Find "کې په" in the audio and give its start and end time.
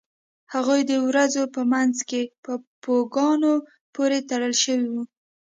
2.09-2.53